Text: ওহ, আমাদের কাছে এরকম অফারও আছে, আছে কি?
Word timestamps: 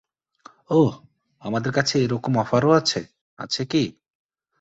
ওহ, 0.71 0.91
আমাদের 1.41 1.71
কাছে 1.71 1.95
এরকম 2.03 2.33
অফারও 2.37 2.71
আছে, 2.71 2.99
আছে 3.39 3.63
কি? 3.65 3.83